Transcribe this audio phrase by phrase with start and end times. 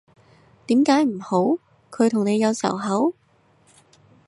[0.65, 1.37] 點解唔好，
[1.91, 3.13] 佢同你有仇口？